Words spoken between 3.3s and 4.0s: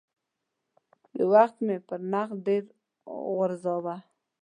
وځوراوه.